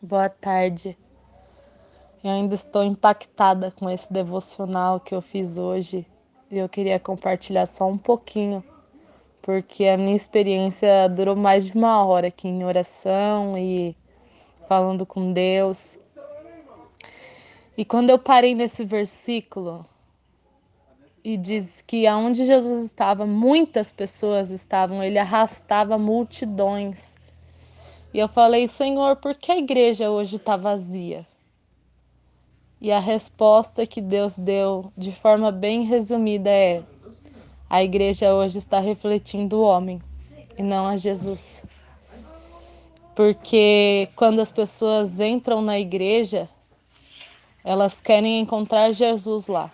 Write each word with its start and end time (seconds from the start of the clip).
Boa 0.00 0.28
tarde. 0.28 0.96
Eu 2.22 2.30
ainda 2.30 2.54
estou 2.54 2.84
impactada 2.84 3.72
com 3.72 3.90
esse 3.90 4.12
devocional 4.12 5.00
que 5.00 5.12
eu 5.12 5.20
fiz 5.20 5.58
hoje 5.58 6.06
e 6.48 6.56
eu 6.56 6.68
queria 6.68 7.00
compartilhar 7.00 7.66
só 7.66 7.88
um 7.88 7.98
pouquinho, 7.98 8.62
porque 9.42 9.86
a 9.86 9.98
minha 9.98 10.14
experiência 10.14 11.08
durou 11.08 11.34
mais 11.34 11.66
de 11.66 11.72
uma 11.76 12.04
hora 12.04 12.28
aqui 12.28 12.46
em 12.46 12.64
oração 12.64 13.58
e 13.58 13.96
falando 14.68 15.04
com 15.04 15.32
Deus. 15.32 15.98
E 17.76 17.84
quando 17.84 18.10
eu 18.10 18.20
parei 18.20 18.54
nesse 18.54 18.84
versículo 18.84 19.84
e 21.24 21.36
diz 21.36 21.82
que 21.82 22.06
aonde 22.06 22.44
Jesus 22.44 22.84
estava, 22.84 23.26
muitas 23.26 23.90
pessoas 23.90 24.52
estavam, 24.52 25.02
ele 25.02 25.18
arrastava 25.18 25.98
multidões. 25.98 27.18
E 28.12 28.18
eu 28.18 28.28
falei, 28.28 28.66
Senhor, 28.66 29.16
por 29.16 29.36
que 29.36 29.52
a 29.52 29.58
igreja 29.58 30.10
hoje 30.10 30.36
está 30.36 30.56
vazia? 30.56 31.26
E 32.80 32.92
a 32.92 33.00
resposta 33.00 33.86
que 33.86 34.00
Deus 34.00 34.36
deu 34.36 34.92
de 34.96 35.12
forma 35.12 35.50
bem 35.50 35.84
resumida 35.84 36.48
é: 36.48 36.82
a 37.68 37.82
igreja 37.82 38.32
hoje 38.34 38.58
está 38.58 38.78
refletindo 38.78 39.58
o 39.58 39.62
homem 39.62 40.00
e 40.56 40.62
não 40.62 40.86
a 40.86 40.96
Jesus. 40.96 41.66
Porque 43.16 44.08
quando 44.14 44.40
as 44.40 44.52
pessoas 44.52 45.18
entram 45.18 45.60
na 45.60 45.78
igreja, 45.78 46.48
elas 47.64 48.00
querem 48.00 48.38
encontrar 48.38 48.92
Jesus 48.92 49.48
lá. 49.48 49.72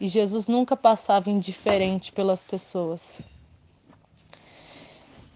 E 0.00 0.06
Jesus 0.06 0.46
nunca 0.46 0.76
passava 0.76 1.28
indiferente 1.28 2.12
pelas 2.12 2.42
pessoas. 2.42 3.20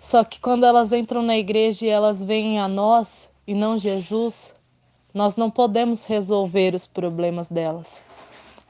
Só 0.06 0.23
que 0.23 0.38
quando 0.38 0.65
elas 0.65 0.92
entram 0.92 1.20
na 1.20 1.37
igreja 1.37 1.84
e 1.84 1.88
elas 1.88 2.23
veem 2.23 2.60
a 2.60 2.69
nós 2.69 3.28
e 3.45 3.52
não 3.56 3.77
Jesus, 3.77 4.55
nós 5.12 5.34
não 5.34 5.51
podemos 5.51 6.05
resolver 6.05 6.77
os 6.77 6.87
problemas 6.87 7.48
delas. 7.48 8.01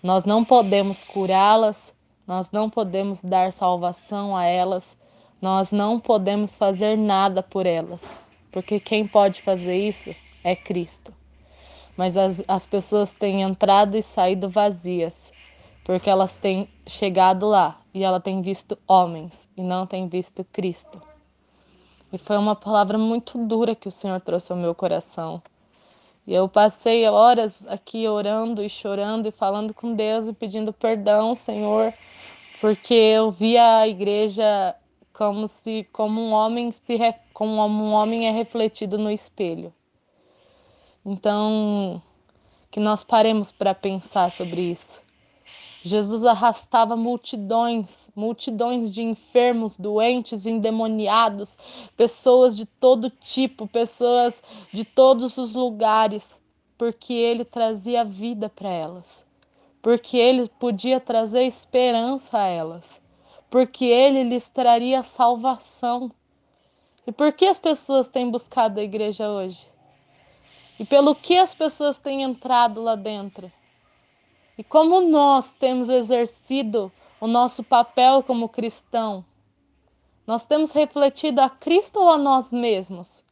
Nós 0.03 0.25
não 0.25 0.43
podemos 0.43 1.05
curá-las, 1.05 1.95
nós 2.27 2.53
não 2.53 2.70
podemos 2.70 3.23
dar 3.23 3.53
salvação 3.53 4.34
a 4.34 4.47
elas, 4.47 4.97
nós 5.39 5.73
não 5.73 6.01
podemos 6.01 6.56
fazer 6.56 6.97
nada 6.97 7.43
por 7.43 7.67
elas, 7.67 8.19
porque 8.50 8.81
quem 8.81 9.06
pode 9.06 9.43
fazer 9.43 9.77
isso 9.77 10.17
é 10.43 10.56
Cristo. 10.56 11.12
Mas 11.98 12.17
as, 12.17 12.43
as 12.48 12.67
pessoas 12.67 13.12
têm 13.12 13.43
entrado 13.43 13.95
e 13.98 14.00
saído 14.00 14.48
vazias, 14.48 15.34
porque 15.84 16.09
elas 16.09 16.34
têm 16.34 16.67
chegado 16.87 17.47
lá 17.47 17.78
e 17.93 18.03
ela 18.03 18.21
tem 18.21 18.41
visto 18.41 18.78
homens 18.89 19.50
e 19.55 19.61
não 19.61 19.87
tem 19.87 20.09
visto 20.09 20.43
Cristo. 20.50 20.98
E 22.12 22.19
foi 22.19 22.37
uma 22.37 22.55
palavra 22.55 22.97
muito 22.97 23.39
dura 23.47 23.75
que 23.75 23.89
o 23.89 23.91
Senhor 23.91 24.21
trouxe 24.21 24.53
ao 24.53 24.59
meu 24.59 24.75
coração. 24.75 25.43
E 26.27 26.35
eu 26.35 26.49
passei 26.49 27.07
horas 27.09 27.67
aqui 27.69 28.09
orando 28.09 28.62
e 28.62 28.69
chorando 28.69 29.27
e 29.27 29.31
falando 29.33 29.73
com 29.73 29.95
Deus 29.95 30.27
e 30.27 30.33
pedindo 30.33 30.73
perdão, 30.73 31.34
Senhor, 31.34 31.95
porque 32.61 32.95
eu 32.95 33.31
via 33.31 33.79
a 33.79 33.89
igreja 33.89 34.75
como 35.12 35.47
se 35.47 35.89
como 35.93 36.21
um 36.21 36.33
homem 36.33 36.71
se 36.71 36.99
como 37.33 37.53
um 37.53 37.93
homem 37.93 38.27
é 38.27 38.31
refletido 38.33 38.99
no 38.99 39.11
espelho. 39.11 39.73
Então, 41.05 42.03
que 42.71 42.81
nós 42.81 43.05
paremos 43.05 43.53
para 43.53 43.75
pensar 43.75 44.31
sobre 44.31 44.61
isso. 44.61 45.06
Jesus 45.87 46.25
arrastava 46.25 46.97
multidões, 46.97 48.11
multidões 48.17 48.92
de 48.92 49.03
enfermos, 49.03 49.79
doentes, 49.79 50.45
endemoniados, 50.45 51.56
pessoas 51.97 52.56
de 52.56 52.67
todo 52.67 53.09
tipo, 53.09 53.69
pessoas 53.69 54.43
de 54.73 54.84
todos 54.84 55.37
os 55.37 55.55
lugares, 55.55 56.43
porque 56.77 57.12
ele 57.12 57.45
trazia 57.45 58.05
vida 58.05 58.48
para 58.48 58.69
elas, 58.69 59.28
porque 59.81 60.17
ele 60.17 60.51
podia 60.59 60.98
trazer 60.98 61.45
esperança 61.45 62.37
a 62.37 62.47
elas, 62.48 63.00
porque 63.49 63.84
ele 63.84 64.25
lhes 64.25 64.49
traria 64.49 65.05
salvação. 65.05 66.10
E 67.06 67.12
por 67.12 67.33
que 67.33 67.47
as 67.47 67.60
pessoas 67.60 68.09
têm 68.09 68.28
buscado 68.28 68.81
a 68.81 68.83
igreja 68.83 69.31
hoje? 69.31 69.69
E 70.81 70.84
pelo 70.84 71.15
que 71.15 71.39
as 71.39 71.55
pessoas 71.55 72.00
têm 72.00 72.25
entrado 72.25 72.83
lá 72.83 72.97
dentro? 72.97 73.53
E 74.59 74.65
como 74.65 75.03
nós 75.03 75.53
temos 75.53 75.91
exercido 75.91 76.91
o 77.21 77.27
nosso 77.27 77.62
papel 77.62 78.22
como 78.22 78.49
cristão? 78.49 79.25
Nós 80.27 80.44
temos 80.44 80.72
refletido 80.72 81.41
a 81.41 81.50
Cristo 81.50 82.00
ou 82.00 82.11
a 82.11 82.17
nós 82.17 82.53
mesmos? 82.53 83.25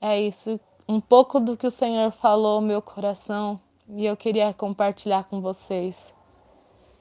É 0.00 0.20
isso, 0.20 0.58
um 0.88 1.00
pouco 1.00 1.38
do 1.38 1.56
que 1.56 1.66
o 1.66 1.70
Senhor 1.70 2.10
falou 2.10 2.60
no 2.60 2.66
meu 2.66 2.80
coração 2.80 3.60
e 3.86 4.06
eu 4.06 4.16
queria 4.16 4.54
compartilhar 4.54 5.24
com 5.24 5.40
vocês. 5.40 6.14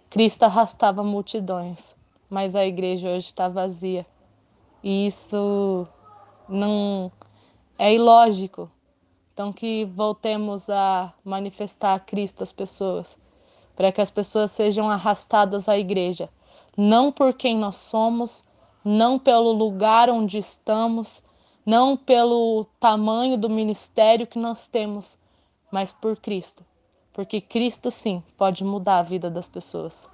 Cristo 0.09 0.43
arrastava 0.43 1.03
multidões, 1.03 1.95
mas 2.29 2.55
a 2.55 2.65
igreja 2.65 3.09
hoje 3.09 3.27
está 3.27 3.47
vazia. 3.47 4.05
E 4.83 5.07
isso 5.07 5.87
não 6.47 7.11
é 7.77 7.93
ilógico. 7.93 8.69
Então, 9.39 9.53
que 9.53 9.85
voltemos 9.85 10.69
a 10.69 11.13
manifestar 11.23 11.93
a 11.93 11.99
Cristo 11.99 12.43
às 12.43 12.51
pessoas, 12.51 13.21
para 13.73 13.89
que 13.89 14.01
as 14.01 14.09
pessoas 14.09 14.51
sejam 14.51 14.89
arrastadas 14.89 15.69
à 15.69 15.79
igreja, 15.79 16.29
não 16.75 17.09
por 17.09 17.33
quem 17.33 17.57
nós 17.57 17.77
somos, 17.77 18.43
não 18.83 19.17
pelo 19.17 19.53
lugar 19.53 20.09
onde 20.09 20.37
estamos, 20.37 21.23
não 21.65 21.95
pelo 21.95 22.65
tamanho 22.81 23.37
do 23.37 23.49
ministério 23.49 24.27
que 24.27 24.37
nós 24.37 24.67
temos, 24.67 25.17
mas 25.71 25.93
por 25.93 26.17
Cristo, 26.17 26.65
porque 27.13 27.39
Cristo 27.39 27.89
sim 27.89 28.21
pode 28.35 28.65
mudar 28.65 28.99
a 28.99 29.03
vida 29.03 29.29
das 29.29 29.47
pessoas. 29.47 30.05